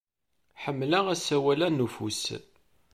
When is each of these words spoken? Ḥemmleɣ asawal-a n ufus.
Ḥemmleɣ 0.63 1.05
asawal-a 1.13 1.67
n 1.69 1.83
ufus. 1.85 2.23